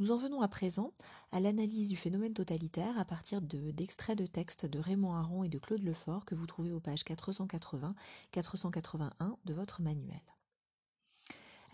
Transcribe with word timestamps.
Nous 0.00 0.10
en 0.12 0.16
venons 0.16 0.40
à 0.40 0.48
présent 0.48 0.92
à 1.30 1.40
l'analyse 1.40 1.90
du 1.90 1.96
phénomène 1.96 2.32
totalitaire 2.32 2.98
à 2.98 3.04
partir 3.04 3.42
d'extraits 3.42 4.16
de, 4.16 4.24
textes 4.24 4.64
de 4.64 4.78
Raymond 4.78 5.12
Aron 5.12 5.44
et 5.44 5.50
de 5.50 5.58
Claude 5.58 5.82
Lefort 5.82 6.24
que 6.24 6.34
vous 6.34 6.46
trouvez 6.46 6.72
aux 6.72 6.80
pages 6.80 7.04
480-481 7.04 9.10
de 9.44 9.52
votre 9.52 9.82
manuel. 9.82 10.22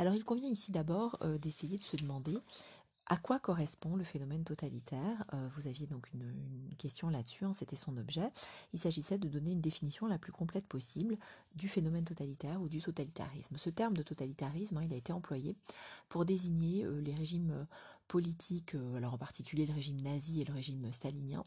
Alors 0.00 0.16
il 0.16 0.24
convient 0.24 0.48
ici 0.48 0.72
d'abord 0.72 1.16
euh, 1.22 1.38
d'essayer 1.38 1.78
de 1.78 1.84
se 1.84 1.94
demander 1.94 2.36
à 3.06 3.16
quoi 3.16 3.38
correspond 3.38 3.94
le 3.94 4.04
phénomène 4.04 4.44
totalitaire? 4.44 5.24
Euh, 5.32 5.48
Vous 5.54 5.68
aviez 5.68 5.86
donc 5.86 6.12
une, 6.12 6.24
question 6.76 7.08
là-dessus, 7.08 7.44
hein, 7.44 7.52
c'était 7.54 7.76
son 7.76 7.96
objet. 7.96 8.30
Il 8.72 8.78
s'agissait 8.78 9.16
de 9.16 9.28
donner 9.28 9.52
une 9.52 9.60
définition 9.60 10.06
la 10.06 10.18
plus 10.18 10.32
complète 10.32 10.66
possible 10.66 11.16
du 11.54 11.68
phénomène 11.68 12.04
totalitaire 12.04 12.60
ou 12.60 12.68
du 12.68 12.82
totalitarisme. 12.82 13.56
Ce 13.56 13.70
terme 13.70 13.94
de 13.94 14.02
totalitarisme, 14.02 14.76
hein, 14.76 14.82
il 14.84 14.92
a 14.92 14.96
été 14.96 15.12
employé 15.12 15.54
pour 16.08 16.24
désigner 16.24 16.84
euh, 16.84 17.00
les 17.00 17.14
régimes 17.14 17.66
politiques, 18.08 18.76
alors 18.96 19.14
en 19.14 19.18
particulier 19.18 19.66
le 19.66 19.74
régime 19.74 20.00
nazi 20.00 20.40
et 20.40 20.44
le 20.44 20.52
régime 20.52 20.92
stalinien, 20.92 21.42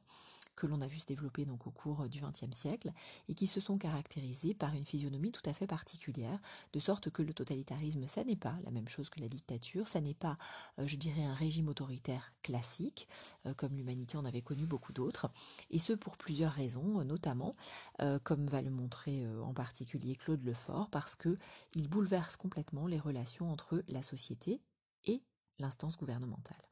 que 0.59 0.68
l'on 0.68 0.81
a 0.81 0.88
vu 0.88 0.99
se 0.99 1.05
développer 1.05 1.45
donc 1.45 1.66
au 1.66 1.72
cours 1.72 2.09
du 2.09 2.20
XXe 2.20 2.55
siècle 2.55 2.91
et 3.30 3.34
qui 3.34 3.48
se 3.48 3.62
sont 3.62 3.77
caractérisés 3.77 4.54
par 4.54 4.73
une 4.76 4.86
physionomie 4.86 5.31
tout 5.31 5.48
à 5.50 5.54
fait 5.54 5.67
particulière, 5.67 6.40
de 6.73 6.80
sorte 6.80 7.09
que 7.09 7.22
le 7.22 7.34
totalitarisme, 7.34 8.08
ça 8.08 8.23
n'est 8.23 8.36
pas 8.36 8.55
la 8.64 8.72
même 8.72 8.90
chose 8.90 9.09
que 9.09 9.22
la 9.22 9.30
dictature, 9.30 9.88
ça 9.88 10.02
n'est 10.02 10.14
pas, 10.14 10.38
euh, 10.80 10.86
je 10.86 10.98
dirais, 10.98 11.23
un 11.23 11.34
régime 11.34 11.70
autoritaire 11.70 12.34
classique, 12.44 13.08
euh, 13.45 13.53
comme 13.53 13.76
l'humanité 13.76 14.17
en 14.17 14.26
avait 14.26 14.41
connu 14.41 14.66
beaucoup 14.66 14.91
d'autres, 14.91 15.31
et 15.72 15.80
ce 15.80 15.94
pour 15.94 16.17
plusieurs 16.17 16.52
raisons, 16.52 17.03
notamment, 17.05 17.55
euh, 18.02 18.20
comme 18.20 18.45
va 18.48 18.62
le 18.62 18.70
montrer 18.70 19.26
en 19.41 19.53
particulier 19.53 20.16
Claude 20.16 20.44
Lefort, 20.44 20.89
parce 20.89 21.16
que 21.16 21.38
il 21.73 21.88
bouleverse 21.88 22.36
complètement 22.36 22.86
les 22.86 23.00
relations 23.00 23.52
entre 23.52 23.84
la 23.88 24.03
société 24.03 24.62
et 25.05 25.22
l'instance 25.59 25.98
gouvernementale. 25.98 26.69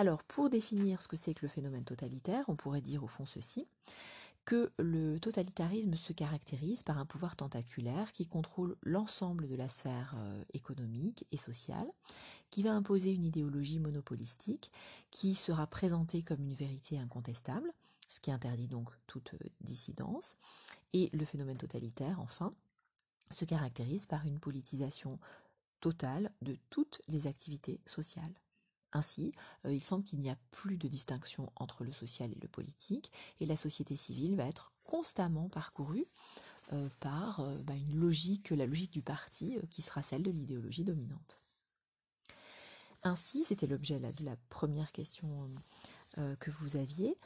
Alors, 0.00 0.24
pour 0.24 0.48
définir 0.48 1.02
ce 1.02 1.08
que 1.08 1.16
c'est 1.18 1.34
que 1.34 1.44
le 1.44 1.50
phénomène 1.50 1.84
totalitaire, 1.84 2.46
on 2.48 2.56
pourrait 2.56 2.80
dire 2.80 3.04
au 3.04 3.06
fond 3.06 3.26
ceci, 3.26 3.66
que 4.46 4.72
le 4.78 5.20
totalitarisme 5.20 5.94
se 5.94 6.14
caractérise 6.14 6.82
par 6.82 6.96
un 6.96 7.04
pouvoir 7.04 7.36
tentaculaire 7.36 8.10
qui 8.14 8.26
contrôle 8.26 8.78
l'ensemble 8.82 9.46
de 9.46 9.56
la 9.56 9.68
sphère 9.68 10.14
euh, 10.16 10.42
économique 10.54 11.26
et 11.32 11.36
sociale, 11.36 11.86
qui 12.48 12.62
va 12.62 12.72
imposer 12.72 13.12
une 13.12 13.24
idéologie 13.24 13.78
monopolistique 13.78 14.72
qui 15.10 15.34
sera 15.34 15.66
présentée 15.66 16.22
comme 16.22 16.40
une 16.40 16.54
vérité 16.54 16.98
incontestable, 16.98 17.70
ce 18.08 18.20
qui 18.20 18.30
interdit 18.30 18.68
donc 18.68 18.88
toute 19.06 19.34
euh, 19.34 19.48
dissidence, 19.60 20.36
et 20.94 21.10
le 21.12 21.26
phénomène 21.26 21.58
totalitaire, 21.58 22.20
enfin, 22.20 22.54
se 23.30 23.44
caractérise 23.44 24.06
par 24.06 24.24
une 24.24 24.40
politisation 24.40 25.18
totale 25.80 26.32
de 26.40 26.56
toutes 26.70 27.02
les 27.06 27.26
activités 27.26 27.82
sociales. 27.84 28.32
Ainsi, 28.92 29.32
euh, 29.64 29.72
il 29.72 29.82
semble 29.82 30.04
qu'il 30.04 30.18
n'y 30.18 30.30
a 30.30 30.36
plus 30.50 30.76
de 30.76 30.88
distinction 30.88 31.52
entre 31.56 31.84
le 31.84 31.92
social 31.92 32.30
et 32.32 32.38
le 32.40 32.48
politique, 32.48 33.12
et 33.40 33.46
la 33.46 33.56
société 33.56 33.96
civile 33.96 34.36
va 34.36 34.46
être 34.46 34.72
constamment 34.84 35.48
parcourue 35.48 36.06
euh, 36.72 36.88
par 36.98 37.40
euh, 37.40 37.56
bah, 37.58 37.74
la 37.74 37.94
logique 37.94 38.52
du 38.92 39.02
parti, 39.02 39.58
qui 39.70 39.82
sera 39.82 40.02
celle 40.02 40.22
de 40.22 40.30
l'idéologie 40.30 40.84
dominante. 40.84 41.38
Ainsi, 43.02 43.44
c'était 43.44 43.66
l'objet 43.66 43.98
de 43.98 44.24
la 44.24 44.36
première 44.50 44.92
question 44.92 45.50
que 46.38 46.50
vous 46.50 46.76
aviez. 46.76 47.16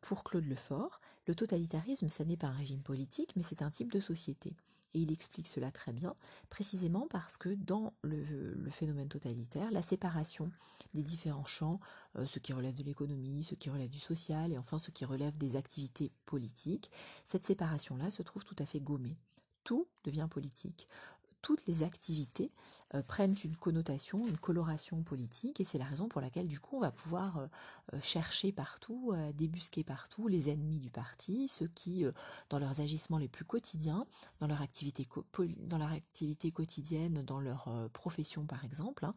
pour 0.00 0.24
Claude 0.24 0.46
Lefort, 0.46 0.98
le 1.26 1.34
totalitarisme, 1.34 2.08
ça 2.08 2.24
n'est 2.24 2.38
pas 2.38 2.46
un 2.46 2.56
régime 2.56 2.80
politique, 2.80 3.34
mais 3.36 3.42
c'est 3.42 3.60
un 3.60 3.70
type 3.70 3.92
de 3.92 4.00
société. 4.00 4.54
Et 4.94 5.00
il 5.00 5.12
explique 5.12 5.48
cela 5.48 5.70
très 5.70 5.92
bien, 5.92 6.14
précisément 6.50 7.06
parce 7.10 7.36
que 7.36 7.48
dans 7.50 7.92
le, 8.02 8.70
phénomène 8.70 9.08
totalitaire, 9.08 9.70
la 9.70 9.82
séparation 9.82 10.50
des 10.94 11.02
différents 11.02 11.44
champs, 11.44 11.80
euh, 12.16 12.26
ce 12.26 12.38
qui 12.38 12.52
relève 12.52 12.74
de 12.74 12.84
l'économie, 12.84 13.44
ce 13.44 13.54
qui 13.54 13.70
relève 13.70 13.90
du 13.90 13.98
social 13.98 14.52
et 14.52 14.58
enfin 14.58 14.78
ce 14.78 14.90
qui 14.90 15.04
relève 15.04 15.36
des 15.36 15.56
activités 15.56 16.12
politiques, 16.26 16.90
cette 17.24 17.44
séparation-là 17.44 18.10
se 18.10 18.22
trouve 18.22 18.44
tout 18.44 18.56
à 18.58 18.66
fait 18.66 18.80
gommée. 18.80 19.16
Tout 19.64 19.88
devient 20.04 20.28
politique 20.30 20.88
toutes 21.44 21.66
les 21.66 21.82
activités 21.82 22.48
euh, 22.94 23.02
prennent 23.02 23.36
une 23.44 23.54
connotation, 23.54 24.26
une 24.26 24.38
coloration 24.38 25.02
politique, 25.02 25.60
et 25.60 25.64
c'est 25.64 25.76
la 25.76 25.84
raison 25.84 26.08
pour 26.08 26.22
laquelle 26.22 26.48
du 26.48 26.58
coup 26.58 26.78
on 26.78 26.80
va 26.80 26.90
pouvoir 26.90 27.36
euh, 27.36 27.46
euh, 27.92 28.00
chercher 28.00 28.50
partout, 28.50 29.12
débusquer 29.34 29.84
partout 29.84 30.26
les 30.26 30.48
ennemis 30.48 30.78
du 30.78 30.90
parti, 30.90 31.48
ceux 31.48 31.68
qui, 31.68 32.06
dans 32.48 32.58
leurs 32.58 32.80
agissements 32.80 33.18
les 33.18 33.28
plus 33.28 33.44
quotidiens, 33.44 34.06
dans 34.40 34.46
leur 34.46 34.62
activité, 34.62 35.06
quotidienne, 36.50 37.22
dans 37.22 37.40
leur 37.40 37.68
profession 37.92 38.46
par 38.46 38.64
exemple, 38.64 39.04
hein, 39.04 39.14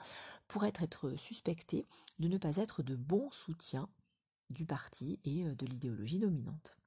pourraient 0.50 0.74
être 0.82 1.16
suspectés 1.16 1.86
de 2.20 2.28
ne 2.28 2.38
pas 2.38 2.58
être 2.58 2.84
de 2.84 2.96
bons 2.96 3.32
soutiens 3.32 3.88
du 4.50 4.66
parti 4.66 5.20
et 5.24 5.44
de 5.44 5.66
l'idéologie 5.66 6.20
dominante. 6.20 6.78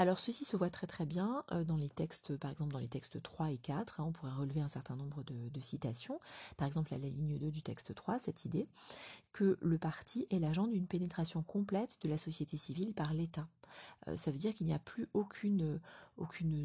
Alors 0.00 0.20
ceci 0.20 0.44
se 0.44 0.56
voit 0.56 0.70
très 0.70 0.86
très 0.86 1.06
bien 1.06 1.42
euh, 1.50 1.64
dans 1.64 1.76
les 1.76 1.88
textes, 1.88 2.36
par 2.36 2.52
exemple 2.52 2.72
dans 2.72 2.78
les 2.78 2.86
textes 2.86 3.20
3 3.20 3.50
et 3.50 3.58
4, 3.58 3.98
hein, 3.98 4.04
on 4.06 4.12
pourrait 4.12 4.30
relever 4.30 4.60
un 4.60 4.68
certain 4.68 4.94
nombre 4.94 5.24
de, 5.24 5.60
citations, 5.60 6.20
par 6.56 6.68
exemple 6.68 6.94
à 6.94 6.98
la 6.98 7.08
ligne 7.08 7.36
2 7.36 7.50
du 7.50 7.62
texte 7.62 7.92
3, 7.96 8.20
cette 8.20 8.44
idée 8.44 8.68
que 9.32 9.58
le 9.60 9.76
parti 9.76 10.28
est 10.30 10.38
l'agent 10.38 10.68
d'une 10.68 10.86
pénétration 10.86 11.42
complète 11.42 11.98
de 12.02 12.08
la 12.08 12.16
société 12.16 12.56
civile 12.56 12.94
par 12.94 13.12
l'État. 13.12 13.48
Euh, 14.06 14.16
ça 14.16 14.30
veut 14.30 14.38
dire 14.38 14.54
qu'il 14.54 14.68
n'y 14.68 14.72
a 14.72 14.78
plus 14.78 15.08
aucune, 15.14 15.80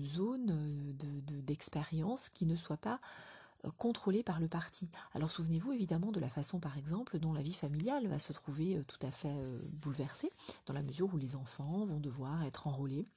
zone 0.05 0.51
euh, 0.51 1.41
d'expérience 1.41 2.29
qui 2.29 2.45
ne 2.45 2.55
soit 2.55 2.77
pas 2.77 3.01
contrôlée 3.79 4.21
par 4.21 4.39
le 4.41 4.47
parti. 4.47 4.89
Alors 5.15 5.31
souvenez-vous 5.31 5.71
évidemment 5.71 6.11
de 6.11 6.19
la 6.19 6.29
façon 6.29 6.59
par 6.59 6.77
exemple 6.77 7.17
dont 7.17 7.33
la 7.33 7.41
vie 7.41 7.53
familiale 7.53 8.05
va 8.07 8.19
se 8.19 8.33
trouver 8.33 8.83
tout 8.87 8.99
à 9.01 9.09
fait 9.09 9.33
bouleversée, 9.81 10.31
dans 10.67 10.73
la 10.73 10.83
mesure 10.83 11.11
où 11.13 11.17
les 11.17 11.35
enfants 11.35 11.85
vont 11.85 11.99
devoir 11.99 12.43
être 12.43 12.67
enrôlés 12.67 13.07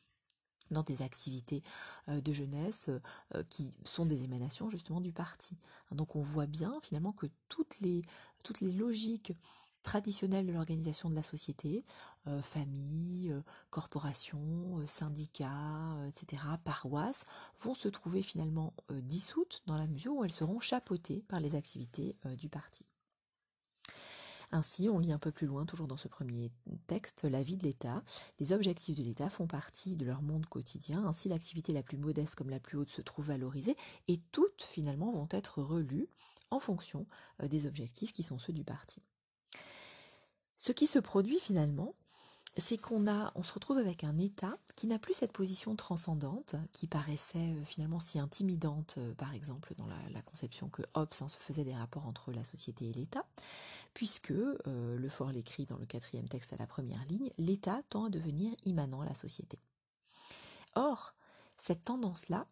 dans 0.70 0.82
des 0.82 1.02
activités 1.02 1.62
euh, 2.08 2.20
de 2.20 2.32
jeunesse 2.32 2.90
euh, 3.34 3.42
qui 3.48 3.72
sont 3.84 4.06
des 4.06 4.22
émanations 4.22 4.70
justement 4.70 5.00
du 5.00 5.12
parti. 5.12 5.56
Donc 5.92 6.16
on 6.16 6.22
voit 6.22 6.46
bien 6.46 6.74
finalement 6.82 7.12
que 7.12 7.26
toutes 7.48 7.80
les, 7.80 8.02
logiques 8.62 9.32
traditionnelles 9.82 10.46
de 10.46 10.52
l'organisation 10.52 11.08
de 11.08 11.14
la 11.14 11.22
société, 11.22 11.84
euh, 12.26 12.42
famille, 12.42 13.34
corporation, 13.70 14.84
syndicats, 14.86 15.96
etc., 16.08 16.42
paroisses, 16.64 17.24
vont 17.60 17.74
se 17.74 17.88
trouver 17.88 18.22
finalement 18.22 18.74
dissoutes 18.90 19.62
dans 19.66 19.76
la 19.76 19.86
mesure 19.86 20.14
où 20.14 20.24
elles 20.24 20.32
seront 20.32 20.60
chapeautées 20.60 21.22
par 21.28 21.40
les 21.40 21.54
activités 21.54 22.16
du 22.36 22.48
parti. 22.48 22.84
Ainsi, 24.52 24.88
on 24.88 24.98
lit 24.98 25.12
un 25.12 25.18
peu 25.18 25.32
plus 25.32 25.46
loin, 25.46 25.66
toujours 25.66 25.88
dans 25.88 25.96
ce 25.96 26.08
premier 26.08 26.52
texte, 26.86 27.24
la 27.24 27.42
vie 27.42 27.56
de 27.56 27.64
l'État. 27.64 28.02
Les 28.38 28.52
objectifs 28.52 28.96
de 28.96 29.02
l'État 29.02 29.28
font 29.28 29.46
partie 29.46 29.96
de 29.96 30.04
leur 30.04 30.22
monde 30.22 30.46
quotidien. 30.46 31.04
Ainsi, 31.06 31.28
l'activité 31.28 31.72
la 31.72 31.82
plus 31.82 31.98
modeste 31.98 32.34
comme 32.34 32.50
la 32.50 32.60
plus 32.60 32.78
haute 32.78 32.90
se 32.90 33.02
trouve 33.02 33.26
valorisée 33.26 33.76
et 34.08 34.20
toutes, 34.32 34.62
finalement, 34.62 35.12
vont 35.12 35.28
être 35.30 35.62
relues 35.62 36.08
en 36.50 36.60
fonction 36.60 37.06
euh, 37.42 37.48
des 37.48 37.66
objectifs 37.66 38.12
qui 38.12 38.22
sont 38.22 38.38
ceux 38.38 38.52
du 38.52 38.64
parti. 38.64 39.02
Ce 40.58 40.72
qui 40.72 40.86
se 40.86 40.98
produit 40.98 41.38
finalement, 41.38 41.94
c'est 42.56 42.78
qu'on 42.78 43.04
on 43.34 43.42
se 43.42 43.52
retrouve 43.52 43.78
avec 43.78 44.02
un 44.02 44.16
État 44.16 44.56
qui 44.76 44.86
n'a 44.86 44.98
plus 44.98 45.14
cette 45.14 45.32
position 45.32 45.76
transcendante 45.76 46.56
qui 46.72 46.86
paraissait 46.86 47.38
euh, 47.38 47.64
finalement 47.64 48.00
si 48.00 48.18
intimidante, 48.18 48.94
euh, 48.98 49.14
par 49.14 49.34
exemple 49.34 49.74
dans 49.76 49.86
la, 49.86 50.22
conception 50.22 50.68
que 50.68 50.82
Hobbes 50.94 51.12
hein, 51.20 51.28
se 51.28 51.36
faisait 51.36 51.64
des 51.64 51.74
rapports 51.74 52.06
entre 52.06 52.32
la 52.32 52.44
société 52.44 52.88
et 52.88 52.92
l'État, 52.92 53.26
puisque 53.96 54.30
euh, 54.30 54.98
le 54.98 55.08
fort 55.08 55.32
l'écrit 55.32 55.64
dans 55.64 55.78
le 55.78 55.86
quatrième 55.86 56.28
texte 56.28 56.52
à 56.52 56.58
la 56.58 56.66
première 56.66 57.02
ligne, 57.06 57.30
l'État 57.38 57.80
tend 57.88 58.04
à 58.04 58.10
devenir 58.10 58.52
immanent 58.66 59.00
à 59.00 59.06
la 59.06 59.14
société. 59.14 59.58
Or, 60.74 61.14
cette 61.56 61.82
tendance-là 61.82 62.46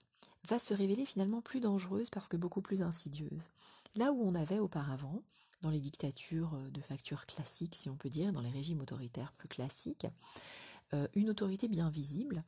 va 0.48 0.58
se 0.58 0.72
révéler 0.72 1.04
finalement 1.04 1.42
plus 1.42 1.60
dangereuse 1.60 2.08
parce 2.08 2.28
que 2.28 2.38
beaucoup 2.38 2.62
plus 2.62 2.80
insidieuse. 2.80 3.50
Là 3.94 4.10
où 4.12 4.26
on 4.26 4.34
avait 4.34 4.58
auparavant 4.58 5.22
dans 5.60 5.68
les 5.68 5.80
dictatures 5.80 6.54
euh, 6.54 6.70
de 6.70 6.80
facture 6.80 7.26
classique, 7.26 7.74
si 7.74 7.90
on 7.90 7.96
peut 7.96 8.08
dire, 8.08 8.32
dans 8.32 8.40
les 8.40 8.50
régimes 8.50 8.80
autoritaires 8.80 9.34
plus 9.34 9.48
classiques, 9.48 10.06
euh, 10.94 11.08
une 11.12 11.28
autorité 11.28 11.68
bien 11.68 11.90
visible, 11.90 12.42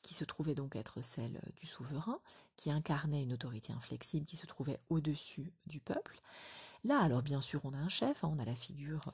qui 0.00 0.14
se 0.14 0.24
trouvait 0.24 0.54
donc 0.54 0.74
être 0.74 1.02
celle 1.02 1.42
du 1.58 1.66
souverain, 1.66 2.18
qui 2.56 2.70
incarnait 2.70 3.24
une 3.24 3.34
autorité 3.34 3.74
inflexible 3.74 4.24
qui 4.24 4.36
se 4.36 4.46
trouvait 4.46 4.80
au-dessus 4.88 5.52
du 5.66 5.80
peuple. 5.80 6.22
Là, 6.84 7.00
alors 7.00 7.22
bien 7.22 7.40
sûr, 7.40 7.60
on 7.64 7.72
a 7.72 7.78
un 7.78 7.88
chef, 7.88 8.24
hein, 8.24 8.32
on 8.32 8.38
a 8.38 8.44
la 8.44 8.54
figure 8.54 9.12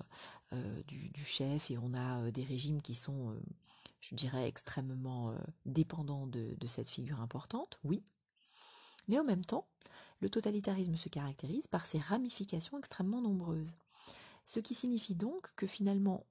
euh, 0.53 0.83
du, 0.85 1.25
chef 1.25 1.71
et 1.71 1.79
on 1.79 1.95
a 1.95 2.31
des 2.31 2.45
régimes 2.45 2.83
qui 2.83 2.95
sont, 2.95 3.35
je 4.01 4.15
dirais, 4.15 4.47
extrêmement 4.47 5.35
dépendants 5.65 6.27
de, 6.27 6.57
cette 6.69 6.91
figure 6.91 7.21
importante, 7.21 7.79
oui. 7.85 8.03
Mais 9.09 9.19
en 9.19 9.25
même 9.25 9.45
temps, 9.45 9.67
le 10.21 10.31
totalitarisme 10.31 10.97
se 10.97 11.09
caractérise 11.09 11.67
par 11.67 11.87
ses 11.87 11.99
ramifications 11.99 12.79
extrêmement 12.79 13.21
nombreuses. 13.21 13.77
Ce 14.47 14.61
qui 14.61 14.75
signifie 14.75 15.15
donc 15.15 15.55
que 15.57 15.67
finalement, 15.67 16.27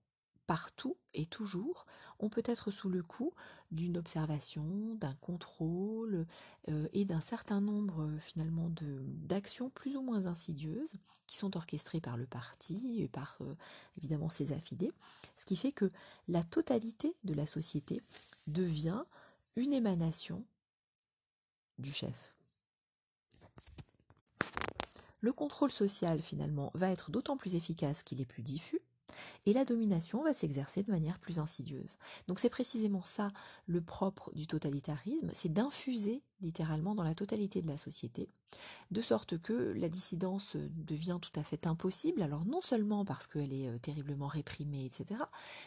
partout 0.47 0.97
et 1.13 1.25
toujours, 1.25 1.85
on 2.19 2.29
peut 2.29 2.43
être 2.45 2.71
sous 2.71 2.89
le 2.89 3.01
coup 3.03 3.33
d'une 3.71 3.97
observation, 3.97 4.95
d'un 4.95 5.13
contrôle 5.15 6.25
euh, 6.69 6.87
et 6.93 7.05
d'un 7.05 7.21
certain 7.21 7.61
nombre 7.61 8.09
finalement 8.19 8.69
d'actions 8.71 9.69
plus 9.69 9.95
ou 9.95 10.01
moins 10.01 10.25
insidieuses 10.25 10.93
qui 11.27 11.37
sont 11.37 11.55
orchestrées 11.57 12.01
par 12.01 12.17
le 12.17 12.25
parti 12.25 13.01
et 13.01 13.07
par 13.07 13.37
euh, 13.41 13.55
évidemment 13.97 14.29
ses 14.29 14.51
affidés, 14.51 14.91
ce 15.37 15.45
qui 15.45 15.55
fait 15.55 15.71
que 15.71 15.91
la 16.27 16.43
totalité 16.43 17.15
de 17.23 17.33
la 17.33 17.45
société 17.45 18.01
devient 18.47 19.03
une 19.55 19.73
émanation 19.73 20.43
du 21.77 21.91
chef. 21.91 22.35
Le 25.21 25.31
contrôle 25.31 25.71
social, 25.71 26.21
finalement, 26.21 26.69
va 26.73 26.91
être 26.91 27.09
d'autant 27.09 27.37
plus 27.37 27.55
efficace 27.55 28.03
qu'il 28.03 28.19
est 28.19 28.25
plus 28.25 28.43
diffus, 28.43 28.81
et 29.45 29.53
la 29.53 29.65
domination 29.65 30.23
va 30.23 30.33
s'exercer 30.33 30.83
de 30.83 30.91
manière 30.91 31.19
plus 31.19 31.39
insidieuse. 31.39 31.97
Donc 32.27 32.39
c'est 32.39 32.49
précisément 32.49 33.03
ça 33.03 33.29
le 33.67 33.81
propre 33.81 34.31
du 34.33 34.47
totalitarisme, 34.47 35.29
c'est 35.33 35.51
d'infuser 35.51 36.21
littéralement 36.43 36.93
dans 36.93 37.03
la 37.03 37.15
totalité 37.15 37.61
de 37.61 37.67
la 37.67 37.77
société, 37.77 38.29
de 38.91 39.01
sorte 39.01 39.41
que 39.41 39.53
la 39.53 39.89
dissidence 39.89 40.55
devient 40.55 41.17
tout 41.21 41.31
à 41.39 41.43
fait 41.43 41.65
impossible, 41.65 42.21
alors 42.21 42.45
non 42.45 42.61
seulement 42.61 43.05
parce 43.05 43.25
qu'elle 43.25 43.53
est 43.53 43.69
euh, 43.69 43.79
terriblement 43.79 44.27
réprimée, 44.27 44.85
etc., 44.85 45.21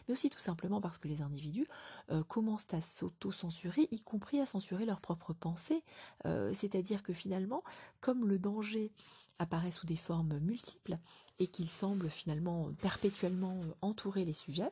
mais 0.06 0.12
aussi 0.12 0.31
tout 0.31 0.38
simplement 0.38 0.81
parce 0.81 0.98
que 0.98 1.08
les 1.08 1.22
individus 1.22 1.66
euh, 2.10 2.22
commencent 2.22 2.72
à 2.72 2.81
s'auto-censurer, 2.81 3.88
y 3.90 4.00
compris 4.00 4.40
à 4.40 4.46
censurer 4.46 4.84
leurs 4.84 5.00
propres 5.00 5.32
pensées, 5.32 5.82
euh, 6.26 6.52
c'est-à-dire 6.52 7.02
que 7.02 7.12
finalement, 7.12 7.64
comme 8.00 8.28
le 8.28 8.38
danger 8.38 8.93
apparaît 9.38 9.70
sous 9.70 9.86
des 9.86 9.96
formes 9.96 10.38
multiples 10.38 10.98
et 11.38 11.46
qu'il 11.46 11.68
semble 11.68 12.08
finalement 12.08 12.72
perpétuellement 12.80 13.60
entourer 13.82 14.24
les 14.24 14.32
sujets, 14.32 14.70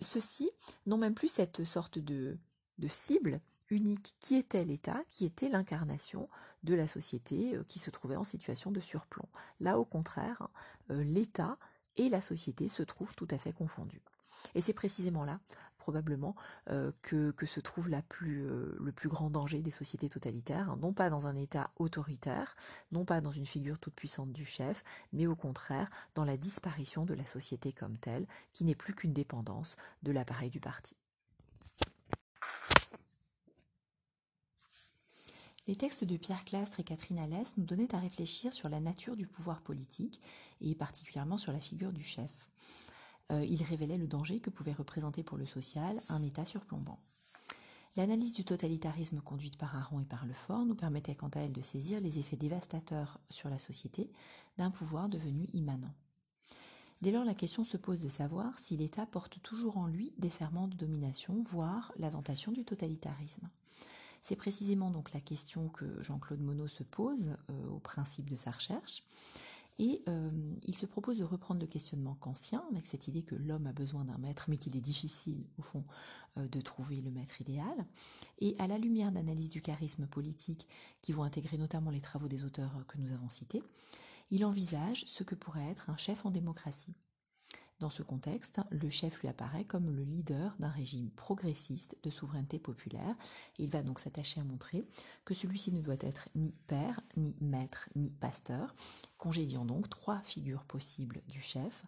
ceux-ci 0.00 0.50
n'ont 0.86 0.98
même 0.98 1.14
plus 1.14 1.28
cette 1.28 1.64
sorte 1.64 1.98
de, 1.98 2.38
de 2.78 2.88
cible 2.88 3.40
unique 3.70 4.14
qui 4.20 4.36
était 4.36 4.64
l'État, 4.64 5.02
qui 5.10 5.24
était 5.24 5.48
l'incarnation 5.48 6.28
de 6.62 6.74
la 6.74 6.88
société 6.88 7.56
euh, 7.56 7.64
qui 7.64 7.78
se 7.78 7.90
trouvait 7.90 8.16
en 8.16 8.24
situation 8.24 8.70
de 8.70 8.80
surplomb. 8.80 9.28
Là, 9.60 9.78
au 9.78 9.84
contraire, 9.84 10.48
euh, 10.90 11.02
l'État 11.04 11.58
et 11.96 12.08
la 12.08 12.20
société 12.20 12.68
se 12.68 12.82
trouvent 12.82 13.14
tout 13.14 13.28
à 13.30 13.38
fait 13.38 13.52
confondus. 13.52 14.02
Et 14.54 14.60
c'est 14.60 14.72
précisément 14.72 15.24
là, 15.24 15.40
probablement, 15.86 16.34
euh, 16.70 16.90
que, 17.02 17.32
se 17.46 17.60
trouve 17.60 17.88
la 17.88 18.02
plus, 18.02 18.44
le 18.48 18.90
plus 18.90 19.08
grand 19.08 19.30
danger 19.30 19.62
des 19.62 19.70
sociétés 19.70 20.08
totalitaires, 20.08 20.68
hein. 20.68 20.78
non 20.82 20.92
pas 20.92 21.10
dans 21.10 21.28
un 21.28 21.36
État 21.36 21.70
autoritaire, 21.78 22.56
non 22.90 23.04
pas 23.04 23.20
dans 23.20 23.30
une 23.30 23.46
figure 23.46 23.78
toute 23.78 23.94
puissante 23.94 24.32
du 24.32 24.44
chef, 24.44 24.82
mais 25.12 25.28
au 25.28 25.36
contraire 25.36 25.88
dans 26.16 26.24
la 26.24 26.36
disparition 26.36 27.04
de 27.04 27.14
la 27.14 27.24
société 27.24 27.72
comme 27.72 27.98
telle, 27.98 28.26
qui 28.52 28.64
n'est 28.64 28.74
plus 28.74 28.94
qu'une 28.94 29.12
dépendance 29.12 29.76
de 30.02 30.10
l'appareil 30.10 30.50
du 30.50 30.58
parti. 30.58 30.96
Les 35.68 35.76
textes 35.76 36.02
de 36.02 36.16
Pierre 36.16 36.44
Clastre 36.44 36.80
et 36.80 36.84
Catherine 36.84 37.20
Alès 37.20 37.56
nous 37.58 37.64
donnaient 37.64 37.94
à 37.94 38.00
réfléchir 38.00 38.52
sur 38.52 38.68
la 38.68 38.80
nature 38.80 39.16
du 39.16 39.28
pouvoir 39.28 39.60
politique 39.60 40.20
et 40.60 40.74
particulièrement 40.74 41.38
sur 41.38 41.52
la 41.52 41.60
figure 41.60 41.92
du 41.92 42.02
chef. 42.02 42.32
Euh, 43.32 43.44
ils 43.44 43.62
révélaient 43.62 43.98
le 43.98 44.06
danger 44.06 44.40
que 44.40 44.50
pouvait 44.50 44.72
représenter 44.72 45.22
pour 45.22 45.38
le 45.38 45.46
social 45.46 46.00
un 46.08 46.22
État 46.22 46.44
surplombant. 46.44 46.98
L'analyse 47.96 48.34
du 48.34 48.44
totalitarisme 48.44 49.20
conduite 49.20 49.56
par 49.56 49.74
Aron 49.74 50.00
et 50.00 50.04
par 50.04 50.26
Lefort 50.26 50.66
nous 50.66 50.74
permettait 50.74 51.14
quant 51.14 51.30
à 51.30 51.40
elle 51.40 51.52
de 51.52 51.62
saisir 51.62 52.00
les 52.00 52.18
effets 52.18 52.36
dévastateurs 52.36 53.18
sur 53.30 53.48
la 53.48 53.58
société 53.58 54.10
d'un 54.58 54.70
pouvoir 54.70 55.08
devenu 55.08 55.48
immanent. 55.54 55.94
Dès 57.02 57.10
lors, 57.10 57.24
la 57.24 57.34
question 57.34 57.64
se 57.64 57.76
pose 57.76 58.02
de 58.02 58.08
savoir 58.08 58.58
si 58.58 58.76
l'État 58.76 59.06
porte 59.06 59.40
toujours 59.42 59.78
en 59.78 59.86
lui 59.86 60.12
des 60.18 60.30
ferments 60.30 60.68
de 60.68 60.76
domination, 60.76 61.42
voire 61.42 61.92
la 61.96 62.10
tentation 62.10 62.52
du 62.52 62.64
totalitarisme. 62.64 63.48
C'est 64.22 64.36
précisément 64.36 64.90
donc 64.90 65.12
la 65.12 65.20
question 65.20 65.68
que 65.68 66.02
Jean-Claude 66.02 66.40
Monod 66.40 66.68
se 66.68 66.82
pose 66.82 67.36
euh, 67.48 67.68
au 67.68 67.78
principe 67.78 68.28
de 68.28 68.36
sa 68.36 68.50
recherche. 68.50 69.04
Et 69.78 70.02
euh, 70.08 70.30
il 70.64 70.76
se 70.76 70.86
propose 70.86 71.18
de 71.18 71.24
reprendre 71.24 71.60
le 71.60 71.66
questionnement 71.66 72.14
kantien 72.14 72.64
avec 72.70 72.86
cette 72.86 73.08
idée 73.08 73.22
que 73.22 73.34
l'homme 73.34 73.66
a 73.66 73.72
besoin 73.72 74.04
d'un 74.04 74.16
maître, 74.16 74.46
mais 74.48 74.56
qu'il 74.56 74.74
est 74.76 74.80
difficile, 74.80 75.44
au 75.58 75.62
fond, 75.62 75.84
euh, 76.38 76.48
de 76.48 76.60
trouver 76.60 77.02
le 77.02 77.10
maître 77.10 77.40
idéal. 77.40 77.86
Et 78.38 78.56
à 78.58 78.66
la 78.66 78.78
lumière 78.78 79.12
d'analyses 79.12 79.50
du 79.50 79.60
charisme 79.60 80.06
politique 80.06 80.66
qui 81.02 81.12
vont 81.12 81.24
intégrer 81.24 81.58
notamment 81.58 81.90
les 81.90 82.00
travaux 82.00 82.28
des 82.28 82.44
auteurs 82.44 82.86
que 82.86 82.96
nous 82.98 83.12
avons 83.12 83.28
cités, 83.28 83.62
il 84.30 84.44
envisage 84.44 85.04
ce 85.06 85.22
que 85.24 85.34
pourrait 85.34 85.70
être 85.70 85.90
un 85.90 85.96
chef 85.96 86.24
en 86.24 86.30
démocratie. 86.30 86.94
Dans 87.78 87.90
ce 87.90 88.02
contexte, 88.02 88.60
le 88.70 88.88
chef 88.88 89.20
lui 89.20 89.28
apparaît 89.28 89.64
comme 89.64 89.90
le 89.90 90.02
leader 90.02 90.56
d'un 90.58 90.70
régime 90.70 91.10
progressiste 91.10 91.94
de 92.02 92.08
souveraineté 92.08 92.58
populaire. 92.58 93.14
il 93.58 93.68
va 93.68 93.82
donc 93.82 94.00
s'attacher 94.00 94.40
à 94.40 94.44
montrer 94.44 94.86
que 95.26 95.34
celui-ci 95.34 95.72
ne 95.72 95.82
doit 95.82 96.00
être 96.00 96.30
ni 96.34 96.52
père, 96.66 97.02
ni 97.18 97.36
maître, 97.42 97.90
ni 97.94 98.10
pasteur, 98.10 98.74
congédiant 99.18 99.66
donc 99.66 99.90
trois 99.90 100.20
figures 100.20 100.64
possibles 100.64 101.20
du 101.28 101.42
chef 101.42 101.84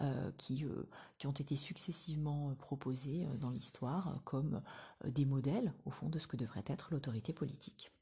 euh, 0.00 0.32
qui, 0.38 0.64
euh, 0.64 0.88
qui 1.18 1.28
ont 1.28 1.32
été 1.32 1.54
successivement 1.54 2.52
proposées 2.56 3.26
euh, 3.26 3.36
dans 3.36 3.50
l'histoire 3.50 4.20
comme 4.24 4.60
des 5.04 5.24
modèles, 5.24 5.72
au 5.84 5.90
fond, 5.90 6.08
de 6.08 6.18
ce 6.18 6.26
que 6.26 6.36
devrait 6.36 6.64
être 6.66 6.88
l'autorité 6.90 7.32
politique. 7.32 7.92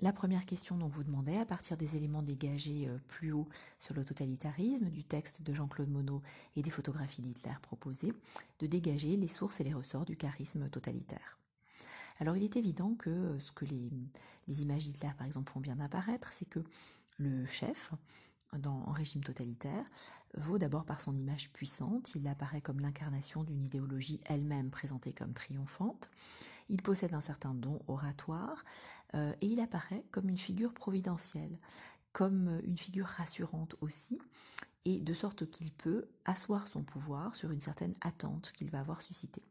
La 0.00 0.12
première 0.12 0.46
question 0.46 0.76
dont 0.76 0.86
vous 0.86 1.02
demandez, 1.02 1.36
à 1.36 1.44
partir 1.44 1.76
des 1.76 1.96
éléments 1.96 2.22
dégagés 2.22 2.86
euh, 2.88 2.98
plus 3.08 3.32
haut 3.32 3.48
sur 3.80 3.94
le 3.94 4.04
totalitarisme, 4.04 4.90
du 4.90 5.02
texte 5.02 5.42
de 5.42 5.52
Jean-Claude 5.52 5.90
Monod 5.90 6.22
et 6.54 6.62
des 6.62 6.70
photographies 6.70 7.20
d'Hitler 7.20 7.54
proposées, 7.62 8.12
de 8.60 8.66
dégager 8.68 9.16
les 9.16 9.26
sources 9.26 9.58
et 9.60 9.64
les 9.64 9.74
ressorts 9.74 10.04
du 10.04 10.16
charisme 10.16 10.68
totalitaire. 10.70 11.38
Alors 12.20 12.36
il 12.36 12.44
est 12.44 12.56
évident 12.56 12.94
que 12.94 13.10
euh, 13.10 13.40
ce 13.40 13.50
que 13.50 13.64
les, 13.64 13.90
images 14.62 14.84
d'Hitler 14.84 15.10
par 15.18 15.26
exemple 15.26 15.50
font 15.50 15.60
bien 15.60 15.80
apparaître, 15.80 16.32
c'est 16.32 16.48
que 16.48 16.60
le 17.18 17.44
chef, 17.44 17.92
dans, 18.56 18.84
en 18.86 18.92
régime 18.92 19.24
totalitaire, 19.24 19.84
vaut 20.34 20.58
d'abord 20.58 20.84
par 20.84 21.00
son 21.00 21.16
image 21.16 21.50
puissante, 21.50 22.14
il 22.14 22.28
apparaît 22.28 22.60
comme 22.60 22.78
l'incarnation 22.78 23.42
d'une 23.42 23.64
idéologie 23.64 24.20
elle-même 24.26 24.70
présentée 24.70 25.12
comme 25.12 25.32
triomphante, 25.32 26.08
il 26.68 26.82
possède 26.82 27.14
un 27.14 27.20
certain 27.20 27.54
don 27.54 27.80
oratoire, 27.88 28.64
euh, 29.14 29.32
et 29.40 29.46
il 29.46 29.60
apparaît 29.60 30.04
comme 30.10 30.28
une 30.28 30.38
figure 30.38 30.74
providentielle, 30.74 31.58
comme 32.12 32.60
une 32.64 32.78
figure 32.78 33.06
rassurante 33.06 33.74
aussi, 33.80 34.20
et 34.84 35.00
de 35.00 35.14
sorte 35.14 35.50
qu'il 35.50 35.72
peut 35.72 36.08
asseoir 36.24 36.68
son 36.68 36.82
pouvoir 36.82 37.36
sur 37.36 37.50
une 37.50 37.60
certaine 37.60 37.94
attente 38.00 38.52
qu'il 38.52 38.70
va 38.70 38.80
avoir 38.80 39.02
suscitée. 39.02 39.44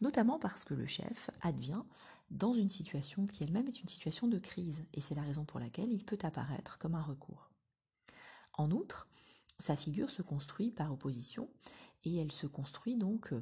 Notamment 0.00 0.38
parce 0.38 0.64
que 0.64 0.74
le 0.74 0.86
chef 0.86 1.30
advient 1.42 1.82
dans 2.30 2.54
une 2.54 2.70
situation 2.70 3.26
qui 3.26 3.44
elle-même 3.44 3.66
est 3.66 3.80
une 3.80 3.88
situation 3.88 4.28
de 4.28 4.38
crise, 4.38 4.84
et 4.94 5.00
c'est 5.00 5.14
la 5.14 5.22
raison 5.22 5.44
pour 5.44 5.60
laquelle 5.60 5.92
il 5.92 6.04
peut 6.04 6.18
apparaître 6.22 6.78
comme 6.78 6.94
un 6.94 7.02
recours. 7.02 7.50
En 8.54 8.70
outre, 8.70 9.08
sa 9.58 9.76
figure 9.76 10.10
se 10.10 10.22
construit 10.22 10.70
par 10.70 10.92
opposition, 10.92 11.48
et 12.04 12.16
elle 12.16 12.32
se 12.32 12.46
construit 12.46 12.96
donc 12.96 13.32
euh, 13.32 13.40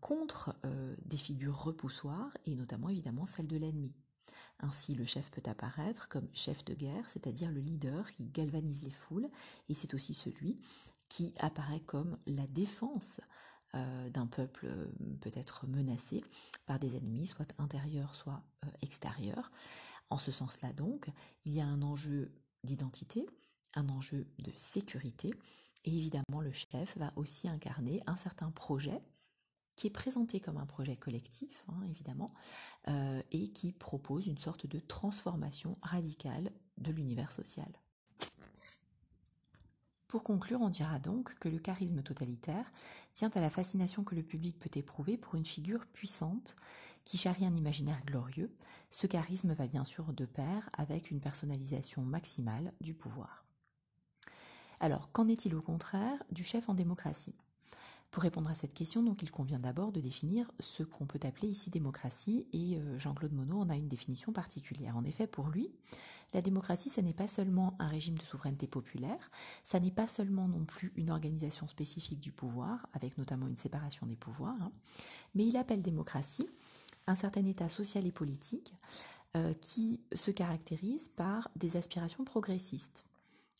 contre 0.00 0.56
euh, 0.64 0.94
des 1.04 1.16
figures 1.16 1.58
repoussoires, 1.62 2.36
et 2.46 2.54
notamment 2.54 2.88
évidemment 2.88 3.26
celle 3.26 3.46
de 3.46 3.56
l'ennemi. 3.56 3.92
Ainsi, 4.60 4.94
le 4.94 5.04
chef 5.04 5.30
peut 5.30 5.42
apparaître 5.46 6.08
comme 6.08 6.28
chef 6.32 6.64
de 6.64 6.74
guerre, 6.74 7.08
c'est-à-dire 7.10 7.50
le 7.50 7.60
leader 7.60 8.10
qui 8.12 8.24
galvanise 8.24 8.82
les 8.82 8.90
foules, 8.90 9.28
et 9.68 9.74
c'est 9.74 9.92
aussi 9.94 10.14
celui 10.14 10.60
qui 11.08 11.32
apparaît 11.38 11.80
comme 11.80 12.16
la 12.26 12.46
défense 12.46 13.20
euh, 13.74 14.10
d'un 14.10 14.26
peuple 14.26 14.66
euh, 14.66 14.86
peut-être 15.20 15.66
menacé 15.66 16.24
par 16.66 16.78
des 16.78 16.96
ennemis, 16.96 17.26
soit 17.26 17.52
intérieurs, 17.58 18.14
soit 18.14 18.42
euh, 18.64 18.68
extérieurs. 18.80 19.50
En 20.08 20.18
ce 20.18 20.32
sens-là 20.32 20.72
donc, 20.72 21.10
il 21.44 21.52
y 21.54 21.60
a 21.60 21.66
un 21.66 21.82
enjeu 21.82 22.32
d'identité, 22.64 23.26
un 23.74 23.88
enjeu 23.88 24.26
de 24.38 24.52
sécurité, 24.56 25.34
et 25.84 25.96
évidemment 25.96 26.40
le 26.40 26.52
chef 26.52 26.96
va 26.96 27.12
aussi 27.16 27.48
incarner 27.48 28.02
un 28.06 28.16
certain 28.16 28.50
projet 28.50 29.02
qui 29.76 29.86
est 29.86 29.90
présenté 29.90 30.40
comme 30.40 30.56
un 30.56 30.66
projet 30.66 30.96
collectif, 30.96 31.64
hein, 31.68 31.86
évidemment, 31.88 32.32
euh, 32.88 33.22
et 33.30 33.48
qui 33.48 33.72
propose 33.72 34.26
une 34.26 34.38
sorte 34.38 34.66
de 34.66 34.80
transformation 34.80 35.76
radicale 35.82 36.50
de 36.78 36.90
l'univers 36.90 37.32
social. 37.32 37.68
Pour 40.08 40.22
conclure, 40.22 40.60
on 40.62 40.70
dira 40.70 40.98
donc 40.98 41.36
que 41.38 41.48
le 41.48 41.58
charisme 41.58 42.02
totalitaire 42.02 42.72
tient 43.12 43.30
à 43.34 43.40
la 43.40 43.50
fascination 43.50 44.04
que 44.04 44.14
le 44.14 44.22
public 44.22 44.58
peut 44.58 44.70
éprouver 44.74 45.16
pour 45.16 45.34
une 45.34 45.44
figure 45.44 45.84
puissante 45.86 46.56
qui 47.04 47.18
charrie 47.18 47.44
un 47.44 47.54
imaginaire 47.54 48.04
glorieux. 48.04 48.54
Ce 48.90 49.06
charisme 49.06 49.52
va 49.52 49.66
bien 49.66 49.84
sûr 49.84 50.12
de 50.12 50.24
pair 50.24 50.70
avec 50.72 51.10
une 51.10 51.20
personnalisation 51.20 52.02
maximale 52.02 52.72
du 52.80 52.94
pouvoir. 52.94 53.44
Alors, 54.80 55.10
qu'en 55.12 55.28
est-il 55.28 55.54
au 55.54 55.62
contraire 55.62 56.22
du 56.30 56.44
chef 56.44 56.68
en 56.68 56.74
démocratie? 56.74 57.34
Pour 58.16 58.22
répondre 58.22 58.48
à 58.48 58.54
cette 58.54 58.72
question, 58.72 59.02
donc, 59.02 59.22
il 59.22 59.30
convient 59.30 59.58
d'abord 59.58 59.92
de 59.92 60.00
définir 60.00 60.50
ce 60.58 60.82
qu'on 60.82 61.04
peut 61.04 61.20
appeler 61.24 61.48
ici 61.48 61.68
démocratie, 61.68 62.46
et 62.54 62.80
Jean-Claude 62.96 63.34
Monod 63.34 63.60
en 63.60 63.68
a 63.68 63.76
une 63.76 63.88
définition 63.88 64.32
particulière. 64.32 64.96
En 64.96 65.04
effet, 65.04 65.26
pour 65.26 65.48
lui, 65.48 65.70
la 66.32 66.40
démocratie, 66.40 66.88
ce 66.88 67.02
n'est 67.02 67.12
pas 67.12 67.28
seulement 67.28 67.76
un 67.78 67.86
régime 67.86 68.16
de 68.16 68.22
souveraineté 68.22 68.68
populaire, 68.68 69.30
ça 69.64 69.80
n'est 69.80 69.90
pas 69.90 70.08
seulement 70.08 70.48
non 70.48 70.64
plus 70.64 70.94
une 70.96 71.10
organisation 71.10 71.68
spécifique 71.68 72.18
du 72.18 72.32
pouvoir, 72.32 72.86
avec 72.94 73.18
notamment 73.18 73.48
une 73.48 73.58
séparation 73.58 74.06
des 74.06 74.16
pouvoirs, 74.16 74.56
hein, 74.62 74.72
mais 75.34 75.44
il 75.44 75.58
appelle 75.58 75.82
démocratie 75.82 76.48
un 77.06 77.16
certain 77.16 77.44
état 77.44 77.68
social 77.68 78.06
et 78.06 78.12
politique 78.12 78.72
euh, 79.36 79.52
qui 79.60 80.00
se 80.14 80.30
caractérise 80.30 81.10
par 81.16 81.50
des 81.54 81.76
aspirations 81.76 82.24
progressistes. 82.24 83.04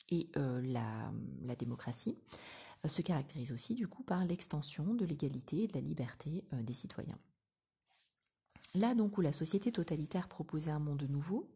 Et 0.08 0.30
euh, 0.38 0.62
la, 0.62 1.56
démocratie 1.56 2.16
euh, 2.16 2.46
se 2.85 3.02
caractérise 3.02 3.52
aussi 3.52 3.75
du 3.75 3.88
coup 3.88 4.02
par 4.02 4.25
l'extension 4.25 4.95
de 4.95 5.04
l'égalité 5.04 5.64
et 5.64 5.68
de 5.68 5.75
la 5.75 5.80
liberté 5.80 6.45
des 6.52 6.75
citoyens. 6.75 7.18
Là 8.75 8.95
donc 8.95 9.18
où 9.18 9.21
la 9.21 9.33
société 9.33 9.73
totalitaire 9.73 10.28
proposait 10.28 10.71
un 10.71 10.78
monde 10.78 11.06
nouveau, 11.09 11.49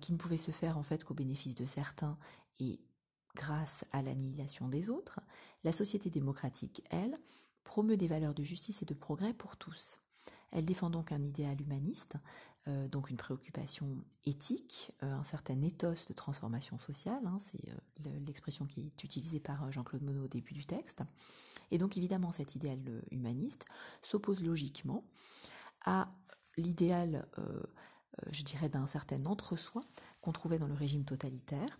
qui 0.00 0.12
ne 0.12 0.18
pouvait 0.18 0.36
se 0.36 0.50
faire 0.50 0.76
en 0.76 0.82
fait 0.82 1.04
qu'au 1.04 1.14
bénéfice 1.14 1.54
de 1.54 1.64
certains 1.64 2.18
et 2.58 2.78
grâce 3.34 3.84
à 3.92 4.02
l'annihilation 4.02 4.68
des 4.68 4.88
autres, 4.88 5.20
la 5.64 5.72
société 5.72 6.10
démocratique, 6.10 6.82
elle, 6.90 7.16
promeut 7.64 7.96
des 7.96 8.08
valeurs 8.08 8.34
de 8.34 8.42
justice 8.42 8.82
et 8.82 8.86
de 8.86 8.94
progrès 8.94 9.34
pour 9.34 9.56
tous. 9.56 10.00
Elle 10.50 10.64
défend 10.64 10.90
donc 10.90 11.12
un 11.12 11.22
idéal 11.22 11.60
humaniste, 11.60 12.16
euh, 12.70 12.88
donc 12.88 13.10
une 13.10 13.16
préoccupation 13.16 14.04
éthique, 14.24 14.92
euh, 15.02 15.12
un 15.12 15.24
certain 15.24 15.60
ethos 15.62 16.06
de 16.08 16.14
transformation 16.14 16.78
sociale, 16.78 17.26
hein, 17.26 17.38
c'est 17.40 17.68
euh, 17.68 18.18
l'expression 18.26 18.66
qui 18.66 18.80
est 18.80 19.04
utilisée 19.04 19.40
par 19.40 19.70
Jean-Claude 19.72 20.02
Monod 20.02 20.24
au 20.24 20.28
début 20.28 20.54
du 20.54 20.64
texte. 20.64 21.02
Et 21.70 21.78
donc 21.78 21.96
évidemment 21.96 22.32
cet 22.32 22.54
idéal 22.54 22.80
humaniste 23.10 23.66
s'oppose 24.02 24.44
logiquement 24.44 25.04
à 25.84 26.12
l'idéal, 26.56 27.26
je 28.30 28.42
dirais, 28.42 28.68
d'un 28.68 28.86
certain 28.86 29.24
entre-soi 29.24 29.84
qu'on 30.20 30.32
trouvait 30.32 30.58
dans 30.58 30.66
le 30.66 30.74
régime 30.74 31.04
totalitaire, 31.04 31.78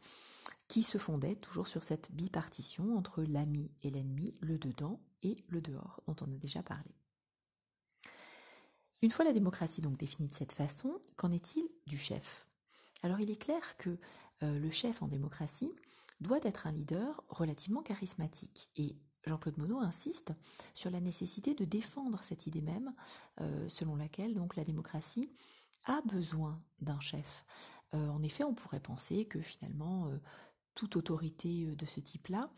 qui 0.68 0.84
se 0.84 0.96
fondait 0.96 1.34
toujours 1.34 1.66
sur 1.66 1.82
cette 1.82 2.12
bipartition 2.12 2.96
entre 2.96 3.24
l'ami 3.24 3.72
et 3.82 3.90
l'ennemi, 3.90 4.32
le 4.40 4.58
dedans 4.58 5.00
et 5.22 5.36
le 5.48 5.60
dehors, 5.60 6.00
dont 6.06 6.16
on 6.20 6.32
a 6.32 6.36
déjà 6.36 6.62
parlé. 6.62 6.94
Une 9.02 9.10
fois 9.10 9.24
la 9.24 9.32
démocratie 9.32 9.80
donc 9.80 9.96
définie 9.96 10.28
de 10.28 10.34
cette 10.34 10.52
façon, 10.52 11.00
qu'en 11.16 11.30
est-il 11.30 11.66
du 11.86 11.96
chef? 11.96 12.46
Alors 13.02 13.18
il 13.18 13.30
est 13.30 13.40
clair 13.40 13.76
que 13.78 13.98
euh, 14.42 14.58
le 14.58 14.70
chef 14.70 15.02
en 15.02 15.08
démocratie 15.08 15.72
doit 16.20 16.40
être 16.42 16.66
un 16.66 16.72
leader 16.72 17.24
relativement 17.30 17.82
charismatique 17.82 18.70
et 18.76 18.94
Jean-Claude 19.24 19.56
Monod 19.56 19.82
insiste 19.82 20.32
sur 20.74 20.90
la 20.90 21.00
nécessité 21.00 21.54
de 21.54 21.64
défendre 21.64 22.22
cette 22.22 22.46
idée 22.46 22.60
même 22.60 22.94
euh, 23.40 23.68
selon 23.70 23.96
laquelle 23.96 24.34
donc 24.34 24.56
la 24.56 24.64
démocratie 24.64 25.30
a 25.86 26.02
besoin 26.02 26.62
d'un 26.82 27.00
chef. 27.00 27.46
Euh, 27.94 28.08
en 28.08 28.22
effet, 28.22 28.44
on 28.44 28.54
pourrait 28.54 28.80
penser 28.80 29.24
que 29.24 29.40
finalement 29.40 30.10
toute 30.74 30.96
autorité 30.96 31.66
euh, 31.66 31.74
de 31.74 31.86
ce 31.86 32.00
type-là 32.00 32.50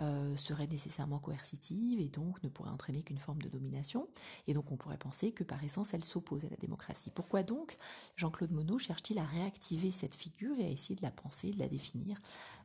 euh, 0.00 0.36
serait 0.36 0.66
nécessairement 0.66 1.18
coercitive 1.18 2.00
et 2.00 2.08
donc 2.08 2.42
ne 2.42 2.48
pourrait 2.48 2.70
entraîner 2.70 3.02
qu'une 3.02 3.18
forme 3.18 3.42
de 3.42 3.48
domination. 3.48 4.08
Et 4.46 4.54
donc 4.54 4.70
on 4.70 4.76
pourrait 4.76 4.98
penser 4.98 5.32
que 5.32 5.44
par 5.44 5.62
essence 5.64 5.94
elle 5.94 6.04
s'oppose 6.04 6.44
à 6.44 6.48
la 6.48 6.56
démocratie. 6.56 7.10
Pourquoi 7.10 7.42
donc 7.42 7.78
Jean-Claude 8.16 8.52
Monod 8.52 8.78
cherche-t-il 8.78 9.18
à 9.18 9.24
réactiver 9.24 9.90
cette 9.90 10.14
figure 10.14 10.58
et 10.58 10.64
à 10.64 10.68
essayer 10.68 10.94
de 10.94 11.02
la 11.02 11.10
penser, 11.10 11.50
de 11.50 11.58
la 11.58 11.68
définir 11.68 12.18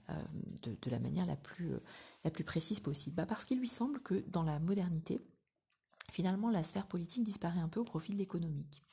euh, 0.09 0.23
de, 0.63 0.89
la 0.89 0.99
manière 0.99 1.25
la 1.25 1.35
plus, 1.35 1.73
précise 2.45 2.79
possible? 2.79 3.15
Bah 3.15 3.25
Parce 3.25 3.45
qu'il 3.45 3.59
lui 3.59 3.67
semble 3.67 3.99
que 4.01 4.23
dans 4.27 4.43
la 4.43 4.59
modernité, 4.59 5.19
finalement 6.11 6.49
la 6.49 6.63
sphère 6.63 6.87
politique 6.87 7.23
disparaît 7.23 7.59
un 7.59 7.69
peu 7.69 7.79
au 7.79 7.85
profit 7.85 8.13
de 8.13 8.17
l'économique. 8.17 8.83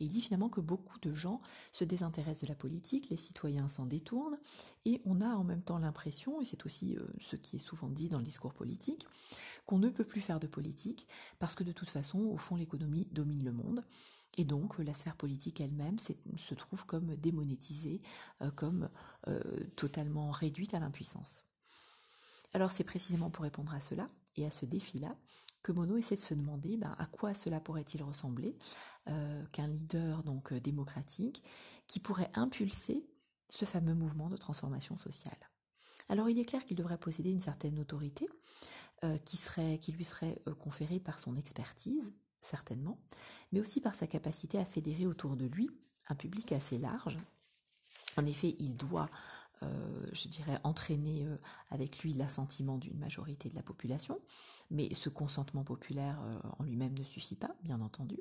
Et 0.00 0.04
il 0.04 0.12
dit 0.12 0.20
finalement 0.20 0.48
que 0.48 0.60
beaucoup 0.60 0.98
de 1.00 1.12
gens 1.12 1.40
se 1.72 1.84
désintéressent 1.84 2.42
de 2.42 2.48
la 2.48 2.54
politique, 2.54 3.10
les 3.10 3.16
citoyens 3.16 3.68
s'en 3.68 3.86
détournent, 3.86 4.38
et 4.84 5.00
on 5.04 5.20
a 5.20 5.28
en 5.28 5.44
même 5.44 5.62
temps 5.62 5.78
l'impression, 5.78 6.40
et 6.40 6.44
c'est 6.44 6.64
aussi 6.66 6.96
euh, 6.96 7.02
ce 7.20 7.36
qui 7.36 7.56
est 7.56 7.60
souvent 7.60 7.88
dit 7.88 8.08
dans 8.08 8.18
le 8.18 8.24
discours 8.24 8.54
politique, 8.54 9.06
qu'on 9.66 9.78
ne 9.78 9.90
peut 9.90 10.04
plus 10.04 10.20
faire 10.20 10.40
de 10.40 10.46
politique 10.46 11.06
parce 11.38 11.54
que 11.54 11.64
de 11.64 11.72
toute 11.72 11.90
façon, 11.90 12.20
au 12.20 12.38
fond, 12.38 12.56
l'économie 12.56 13.08
domine 13.12 13.44
le 13.44 13.52
monde. 13.52 13.84
Et 14.36 14.44
donc 14.44 14.78
la 14.78 14.94
sphère 14.94 15.16
politique 15.16 15.60
elle-même 15.60 15.98
se 15.98 16.54
trouve 16.54 16.86
comme 16.86 17.16
démonétisée, 17.16 18.00
euh, 18.40 18.50
comme 18.52 18.88
euh, 19.26 19.40
totalement 19.74 20.30
réduite 20.30 20.74
à 20.74 20.80
l'impuissance. 20.80 21.44
Alors 22.54 22.70
c'est 22.70 22.84
précisément 22.84 23.30
pour 23.30 23.42
répondre 23.42 23.74
à 23.74 23.80
cela 23.80 24.08
et 24.36 24.46
à 24.46 24.50
ce 24.50 24.64
défi-là 24.64 25.16
Mono 25.72 25.96
essaie 25.96 26.16
de 26.16 26.20
se 26.20 26.34
demander 26.34 26.76
ben, 26.76 26.94
à 26.98 27.06
quoi 27.06 27.34
cela 27.34 27.60
pourrait-il 27.60 28.02
ressembler 28.02 28.56
euh, 29.08 29.44
qu'un 29.52 29.66
leader 29.66 30.22
donc 30.22 30.52
euh, 30.52 30.60
démocratique 30.60 31.42
qui 31.86 32.00
pourrait 32.00 32.30
impulser 32.34 33.06
ce 33.48 33.64
fameux 33.64 33.94
mouvement 33.94 34.28
de 34.28 34.36
transformation 34.36 34.96
sociale. 34.96 35.38
Alors 36.08 36.28
il 36.28 36.38
est 36.38 36.44
clair 36.44 36.64
qu'il 36.64 36.76
devrait 36.76 36.98
posséder 36.98 37.30
une 37.30 37.40
certaine 37.40 37.78
autorité 37.78 38.28
euh, 39.04 39.16
qui, 39.18 39.38
qui 39.80 39.92
lui 39.92 40.04
serait 40.04 40.38
conférée 40.58 41.00
par 41.00 41.18
son 41.18 41.36
expertise, 41.36 42.12
certainement, 42.40 42.98
mais 43.52 43.60
aussi 43.60 43.80
par 43.80 43.94
sa 43.94 44.06
capacité 44.06 44.58
à 44.58 44.64
fédérer 44.64 45.06
autour 45.06 45.36
de 45.36 45.46
lui 45.46 45.70
un 46.08 46.14
public 46.14 46.52
assez 46.52 46.78
large. 46.78 47.16
En 48.16 48.26
effet, 48.26 48.56
il 48.58 48.76
doit 48.76 49.08
je 50.12 50.28
dirais, 50.28 50.58
entraîner 50.64 51.24
euh, 51.24 51.36
avec 51.70 52.00
lui 52.00 52.14
l'assentiment 52.14 52.78
d'une 52.78 52.98
majorité 52.98 53.50
de 53.50 53.54
la 53.54 53.62
population, 53.62 54.20
mais 54.70 54.92
ce 54.94 55.08
consentement 55.08 55.64
populaire 55.64 56.20
euh, 56.22 56.38
en 56.58 56.64
lui-même 56.64 56.98
ne 56.98 57.04
suffit 57.04 57.36
pas, 57.36 57.54
bien 57.62 57.80
entendu, 57.80 58.18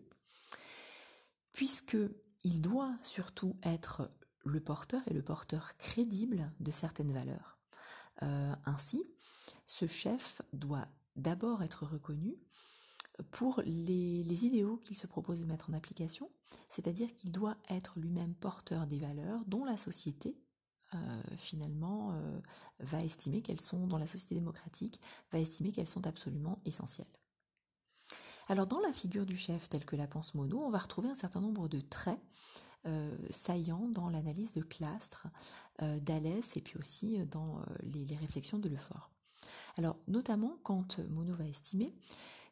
puisque 1.53 1.97
il 2.43 2.61
doit 2.61 2.95
surtout 3.01 3.57
être 3.63 4.11
le 4.45 4.59
porteur 4.59 5.01
et 5.07 5.13
le 5.13 5.23
porteur 5.23 5.75
crédible 5.77 6.51
de 6.59 6.71
certaines 6.71 7.11
valeurs. 7.11 7.57
ainsi, 8.21 9.03
ce 9.65 9.87
chef 9.87 10.41
doit 10.53 10.87
d'abord 11.17 11.61
être 11.63 11.85
reconnu 11.85 12.35
pour 13.31 13.61
les 13.65 14.45
idéaux 14.45 14.77
qu'il 14.77 14.97
se 14.97 15.07
propose 15.07 15.41
de 15.41 15.45
mettre 15.45 15.69
en 15.69 15.73
application, 15.73 16.29
c'est-à-dire 16.69 17.13
qu'il 17.15 17.31
doit 17.31 17.57
être 17.69 17.99
lui-même 17.99 18.35
porteur 18.35 18.87
des 18.87 18.99
valeurs 18.99 19.43
dont 19.47 19.65
la 19.65 19.77
société 19.77 20.37
euh, 20.95 21.21
finalement 21.37 22.13
euh, 22.13 22.39
va 22.79 23.03
estimer 23.03 23.41
qu'elles 23.41 23.61
sont, 23.61 23.87
dans 23.87 23.97
la 23.97 24.07
société 24.07 24.35
démocratique, 24.35 25.01
va 25.31 25.39
estimer 25.39 25.71
qu'elles 25.71 25.89
sont 25.89 26.07
absolument 26.07 26.59
essentielles. 26.65 27.07
Alors 28.47 28.67
dans 28.67 28.79
la 28.79 28.93
figure 28.93 29.25
du 29.25 29.35
chef 29.35 29.67
telle 29.67 29.85
que 29.85 29.97
la 29.97 30.07
pense 30.07 30.33
Monod, 30.33 30.61
on 30.63 30.69
va 30.69 30.77
retrouver 30.77 31.09
un 31.09 31.15
certain 31.15 31.41
nombre 31.41 31.67
de 31.67 31.81
traits 31.81 32.19
euh, 32.85 33.17
saillants 33.29 33.89
dans 33.89 34.09
l'analyse 34.09 34.53
de 34.53 34.61
Clastre, 34.61 35.27
d'Alès 35.79 36.57
et 36.57 36.61
puis 36.61 36.79
aussi 36.79 37.19
dans 37.25 37.61
les, 37.83 38.03
les, 38.05 38.15
réflexions 38.15 38.57
de 38.57 38.67
Lefort. 38.67 39.11
Alors 39.77 39.97
notamment 40.07 40.57
quand 40.63 40.97
Monod 41.09 41.35
va 41.35 41.45
estimer 41.45 41.93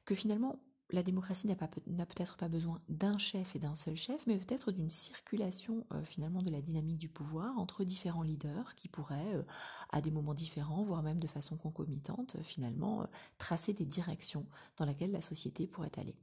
que 0.03 0.13
finalement 0.13 0.59
la 0.91 1.01
démocratie 1.01 1.47
n'a 1.47 2.05
peut-être 2.05 2.37
pas 2.37 2.47
besoin 2.47 2.79
d'un 2.89 3.17
chef 3.17 3.55
et 3.55 3.59
d'un 3.59 3.75
seul 3.75 3.95
chef, 3.95 4.25
mais 4.27 4.37
peut-être 4.37 4.71
d'une 4.71 4.91
circulation 4.91 5.85
euh, 5.91 6.03
finalement 6.03 6.43
de 6.43 6.51
la 6.51 6.61
dynamique 6.61 6.99
du 6.99 7.09
pouvoir 7.09 7.57
entre 7.57 7.83
différents 7.83 8.21
leaders 8.21 8.75
qui 8.75 8.87
pourraient, 8.87 9.35
euh, 9.35 9.43
à 9.89 10.01
des 10.01 10.11
moments 10.11 10.35
différents, 10.35 10.83
voire 10.83 11.01
même 11.01 11.19
de 11.19 11.27
façon 11.27 11.57
concomitante, 11.57 12.37
finalement, 12.43 13.01
euh, 13.01 13.05
tracer 13.39 13.73
des 13.73 13.85
directions 13.85 14.45
dans 14.77 14.85
lesquelles 14.85 15.11
la 15.11 15.21
société 15.21 15.65
pourrait 15.65 15.97
aller. 15.97 16.15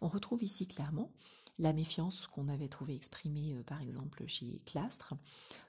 On 0.00 0.08
retrouve 0.08 0.42
ici 0.42 0.66
clairement 0.66 1.12
la 1.58 1.72
méfiance 1.72 2.26
qu'on 2.26 2.48
avait 2.48 2.68
trouvé 2.68 2.94
exprimée 2.96 3.62
par 3.64 3.80
exemple 3.80 4.26
chez 4.26 4.60
Clastre 4.66 5.14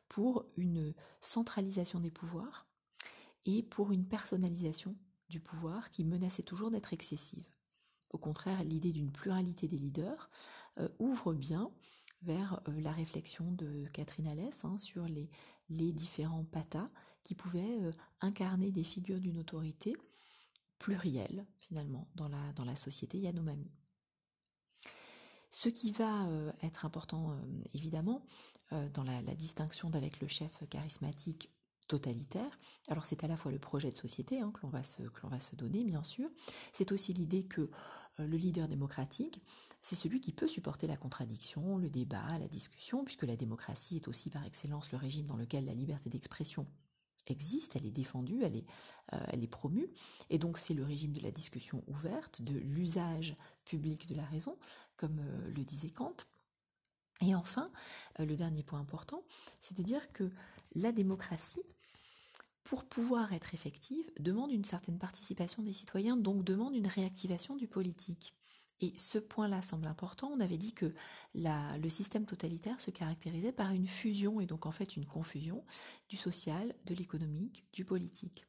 pour 0.09 0.45
une 0.57 0.93
centralisation 1.21 1.99
des 1.99 2.11
pouvoirs 2.11 2.67
et 3.45 3.63
pour 3.63 3.91
une 3.91 4.05
personnalisation 4.05 4.95
du 5.29 5.39
pouvoir 5.39 5.91
qui 5.91 6.03
menaçait 6.03 6.43
toujours 6.43 6.71
d'être 6.71 6.91
excessive. 6.91 7.45
Au 8.11 8.17
contraire, 8.17 8.63
l'idée 8.63 8.91
d'une 8.91 9.11
pluralité 9.11 9.67
des 9.67 9.77
leaders 9.77 10.29
euh, 10.79 10.89
ouvre 10.99 11.33
bien 11.33 11.71
vers 12.21 12.61
euh, 12.67 12.79
la 12.81 12.91
réflexion 12.91 13.51
de 13.51 13.85
Catherine 13.93 14.27
Alès 14.27 14.63
hein, 14.65 14.77
sur 14.77 15.05
les, 15.07 15.29
différents 15.69 16.43
patas 16.43 16.89
qui 17.23 17.35
pouvaient 17.35 17.81
euh, 17.81 17.91
incarner 18.21 18.71
des 18.71 18.83
figures 18.83 19.19
d'une 19.19 19.37
autorité 19.37 19.95
plurielle 20.79 21.45
finalement 21.59 22.07
dans 22.15 22.27
la, 22.27 22.53
dans 22.53 22.65
la 22.65 22.75
société 22.75 23.19
Yanomami. 23.19 23.71
Ce 25.49 25.69
qui 25.69 25.91
va 25.93 26.27
être 26.63 26.85
important 26.85 27.39
évidemment 27.73 28.25
dans 28.71 29.03
la, 29.03 29.21
distinction 29.35 29.89
d'avec 29.89 30.19
le 30.19 30.27
chef 30.27 30.51
charismatique 30.69 31.49
totalitaire. 31.87 32.59
Alors 32.87 33.05
c'est 33.05 33.23
à 33.23 33.27
la 33.27 33.37
fois 33.37 33.51
le 33.51 33.59
projet 33.59 33.91
de 33.91 33.97
société 33.97 34.39
hein, 34.39 34.51
que 34.51 34.61
l'on 34.63 34.69
va, 34.69 34.83
se 34.83 35.55
donner, 35.55 35.83
bien 35.83 36.03
sûr. 36.03 36.29
C'est 36.73 36.91
aussi 36.91 37.13
l'idée 37.13 37.43
que 37.43 37.61
euh, 38.19 38.27
le 38.27 38.37
leader 38.37 38.67
démocratique, 38.67 39.41
c'est 39.81 39.95
celui 39.95 40.21
qui 40.21 40.31
peut 40.31 40.47
supporter 40.47 40.87
la 40.87 40.97
contradiction, 40.97 41.77
le 41.77 41.89
débat, 41.89 42.37
la 42.39 42.47
discussion, 42.47 43.03
puisque 43.03 43.23
la 43.23 43.35
démocratie 43.35 43.97
est 43.97 44.07
aussi 44.07 44.29
par 44.29 44.45
excellence 44.45 44.91
le 44.91 44.97
régime 44.97 45.27
dans 45.27 45.37
lequel 45.37 45.65
la 45.65 45.73
liberté 45.73 46.09
d'expression 46.09 46.65
existe, 47.27 47.75
elle 47.75 47.85
est 47.85 47.91
défendue, 47.91 48.43
elle 48.43 48.55
est, 48.55 48.65
elle 49.11 49.43
est 49.43 49.47
promue. 49.47 49.89
Et 50.29 50.37
donc 50.37 50.59
c'est 50.59 50.75
le 50.75 50.83
régime 50.83 51.11
de 51.11 51.23
la 51.23 51.31
discussion 51.31 51.83
ouverte, 51.87 52.43
de 52.43 52.53
l'usage 52.53 53.35
public 53.63 54.07
de 54.07 54.13
la 54.13 54.25
raison, 54.25 54.59
comme 54.95 55.19
le 55.47 55.63
disait 55.63 55.89
Kant. 55.89 56.15
Et 57.21 57.33
enfin, 57.33 57.71
le 58.19 58.35
dernier 58.35 58.61
point 58.61 58.79
important, 58.79 59.23
c'est 59.59 59.75
de 59.75 59.81
dire 59.81 60.11
que 60.13 60.29
la 60.75 60.91
démocratie, 60.91 61.63
pour 62.65 62.83
pouvoir 62.83 63.31
être 63.31 63.53
effective, 63.53 64.11
demande 64.19 64.51
une 64.51 64.65
certaine 64.65 64.97
participation 64.97 65.61
des 65.61 65.71
citoyens, 65.71 66.17
donc 66.17 66.43
demande 66.43 66.75
une 66.75 66.87
réactivation 66.87 67.55
du 67.55 67.67
politique. 67.67 68.35
Et 68.81 68.91
ce 68.97 69.19
point-là 69.19 69.61
semble 69.61 69.85
important. 69.85 70.31
On 70.33 70.39
avait 70.39 70.57
dit 70.57 70.73
que 70.73 70.93
le 71.35 71.89
système 71.89 72.25
totalitaire 72.25 72.81
se 72.81 72.89
caractérisait 72.89 73.53
par 73.53 73.71
une 73.71 73.87
fusion 73.87 74.41
et 74.41 74.47
donc 74.47 74.65
en 74.65 74.71
fait 74.71 74.97
une 74.97 75.05
confusion 75.05 75.63
du 76.09 76.17
social, 76.17 76.75
de 76.85 76.95
l'économique, 76.95 77.65
du 77.71 77.85
politique. 77.85 78.47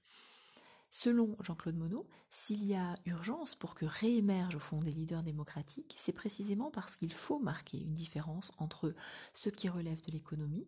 Selon 0.91 1.37
Jean-Claude 1.41 1.77
Monod, 1.77 2.07
s'il 2.31 2.65
y 2.65 2.75
a 2.75 2.95
urgence 3.05 3.55
pour 3.55 3.75
que 3.75 3.85
réémergent 3.85 4.57
au 4.57 4.61
fond 4.61 4.81
des 4.81 4.93
leaders 4.93 5.25
démocratiques, 5.25 5.95
c'est 5.99 6.13
précisément 6.13 6.71
parce 6.71 6.97
qu'il 6.97 7.13
faut 7.13 7.39
marquer 7.39 7.79
une 7.79 7.95
différence 7.95 8.51
entre 8.57 8.95
ce 9.35 9.51
qui 9.51 9.69
relève 9.69 10.01
de 10.01 10.13
l'économie, 10.13 10.67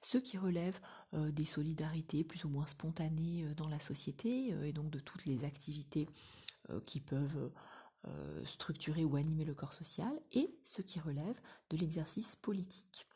ce 0.00 0.18
qui 0.18 0.38
relève 0.38 0.78
euh, 1.14 1.30
des 1.30 1.44
solidarités 1.44 2.24
plus 2.24 2.44
ou 2.44 2.48
moins 2.48 2.66
spontanées 2.66 3.44
euh, 3.44 3.54
dans 3.54 3.68
la 3.68 3.80
société 3.80 4.52
euh, 4.52 4.64
et 4.64 4.72
donc 4.72 4.90
de 4.90 5.00
toutes 5.00 5.26
les 5.26 5.44
activités 5.44 6.08
qui 6.84 6.98
peuvent 6.98 7.52
structurer 8.44 9.04
ou 9.04 9.14
animer 9.14 9.44
le 9.44 9.54
corps 9.54 9.72
social, 9.72 10.20
et 10.32 10.58
ce 10.64 10.82
qui 10.82 10.98
relève 10.98 11.40
de 11.70 11.76
l'exercice 11.76 12.34
politique. 12.34 13.06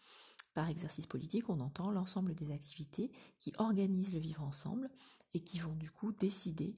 Par 0.54 0.68
exercice 0.68 1.08
politique, 1.08 1.50
on 1.50 1.58
entend 1.58 1.90
l'ensemble 1.90 2.36
des 2.36 2.52
activités 2.52 3.10
qui 3.40 3.52
organisent 3.58 4.12
le 4.12 4.20
vivre 4.20 4.44
ensemble 4.44 4.88
et 5.34 5.40
qui 5.40 5.58
vont 5.58 5.74
du 5.74 5.90
coup 5.90 6.12
décider 6.12 6.76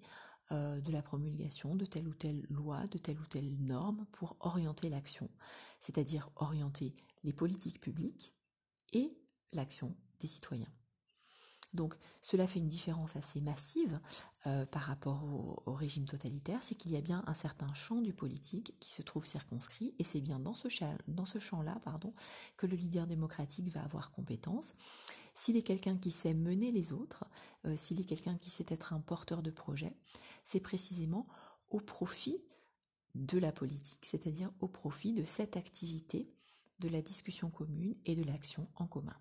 de 0.51 0.91
la 0.91 1.03
promulgation 1.03 1.77
de 1.77 1.85
telle 1.85 2.09
ou 2.09 2.15
telle 2.15 2.47
loi, 2.49 2.87
de 2.87 2.97
telle 2.97 3.21
ou 3.21 3.27
telle 3.27 3.55
norme 3.59 4.07
pour 4.13 4.39
orienter 4.41 4.89
l'action, 4.89 5.29
c'est-à-dire 5.79 6.31
orienter 6.37 6.97
les 7.25 7.35
politiques 7.35 7.83
publiques 7.83 8.35
et 8.95 9.22
l'action 9.53 9.95
des 10.21 10.27
citoyens. 10.27 10.73
Donc 11.75 11.97
cela 12.21 12.47
fait 12.47 12.59
une 12.59 12.69
différence 12.69 13.17
assez 13.17 13.41
massive 13.41 13.99
euh, 14.47 14.67
par 14.67 14.83
rapport 14.83 15.25
au, 15.67 15.73
régime 15.73 16.05
totalitaire, 16.05 16.63
c'est 16.63 16.75
qu'il 16.75 16.93
y 16.93 16.97
a 16.97 17.01
bien 17.01 17.25
un 17.27 17.35
certain 17.35 17.73
champ 17.73 18.01
du 18.03 18.13
politique 18.13 18.75
qui 18.79 18.93
se 18.93 19.03
trouve 19.03 19.25
circonscrit, 19.25 19.95
et 19.99 20.05
c'est 20.05 20.21
bien 20.21 20.39
dans 20.39 20.55
ce, 20.55 20.69
champ-là 21.39 21.81
pardon, 21.83 22.13
que 22.57 22.67
le 22.67 22.77
leader 22.77 23.07
démocratique 23.07 23.71
va 23.71 23.83
avoir 23.83 24.13
compétence. 24.13 24.75
S'il 25.35 25.57
est 25.57 25.63
quelqu'un 25.63 25.97
qui 25.97 26.11
sait 26.11 26.35
mener 26.35 26.73
les 26.73 26.93
autres, 26.93 27.25
euh, 27.65 27.77
s'il 27.77 28.01
est 28.01 28.05
quelqu'un 28.05 28.37
qui 28.37 28.51
sait 28.51 28.67
être 28.69 28.93
un 28.93 29.01
porteur 29.01 29.43
de 29.43 29.51
projet, 29.51 29.97
c'est 30.45 30.61
précisément 30.61 31.27
au 31.71 31.81
profit 31.81 32.45
de 33.15 33.39
la 33.39 33.51
politique, 33.51 34.05
c'est-à-dire 34.05 34.51
au 34.61 34.69
profit 34.69 35.15
de 35.15 35.25
cette 35.25 35.57
activité 35.57 36.31
de 36.81 36.89
la 36.89 37.01
discussion 37.01 37.51
commune 37.51 37.95
et 38.05 38.15
de 38.15 38.25
l'action 38.25 38.69
en 38.77 38.87
commun. 38.87 39.17